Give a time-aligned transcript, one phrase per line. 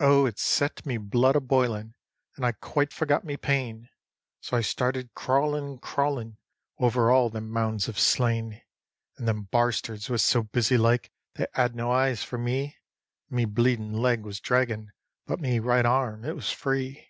[0.00, 1.94] Oh it set me blood a boilin'
[2.36, 3.88] and I quite forgot me pain,
[4.42, 6.36] So I started crawlin', crawlin'
[6.78, 8.60] over all them mounds of slain;
[9.16, 12.76] And them barstards was so busy like they 'ad no eyes for me,
[13.30, 14.92] And me bleedin' leg was draggin',
[15.24, 17.08] but me right arm it was free.